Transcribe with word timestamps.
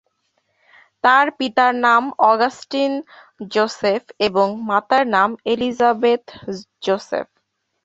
তার 1.03 1.25
পিতার 1.37 1.73
নাম 1.85 2.03
অগাস্টিন 2.31 2.93
জোসেফ 3.51 4.03
এবং 4.27 4.47
মাতার 4.69 5.03
নাম 5.15 5.29
এলিজাবেথ 5.45 6.23
জোসেফ। 6.83 7.27